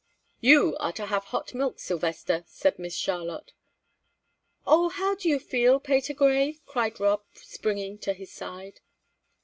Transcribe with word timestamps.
"You 0.39 0.75
are 0.77 0.91
to 0.93 1.05
have 1.05 1.25
hot 1.25 1.53
milk, 1.53 1.77
Sylvester," 1.77 2.43
said 2.47 2.79
Miss 2.79 2.95
Charlotte. 2.95 3.53
"Oh, 4.65 4.89
how 4.89 5.13
do 5.13 5.29
you 5.29 5.37
feel, 5.37 5.79
Patergrey?" 5.79 6.59
cried 6.65 6.99
Rob, 6.99 7.21
springing 7.35 7.99
to 7.99 8.13
his 8.13 8.31
side. 8.33 8.79